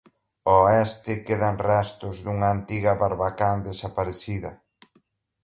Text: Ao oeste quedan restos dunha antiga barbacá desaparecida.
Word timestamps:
Ao 0.49 0.59
oeste 0.67 1.13
quedan 1.27 1.55
restos 1.69 2.15
dunha 2.25 2.47
antiga 2.55 2.91
barbacá 3.03 3.49
desaparecida. 3.67 4.51